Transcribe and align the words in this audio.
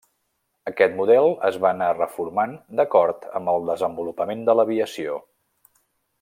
Aquest 0.69 0.95
model 1.01 1.27
es 1.49 1.59
va 1.65 1.69
anar 1.73 1.89
reformant 1.97 2.55
d'acord 2.81 3.29
amb 3.41 3.53
el 3.55 3.69
desenvolupament 3.69 4.43
de 4.49 4.57
l'aviació. 4.59 5.21